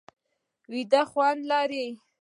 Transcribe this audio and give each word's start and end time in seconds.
ویده 0.71 1.01
خوند 1.11 1.39
لري 1.49 1.87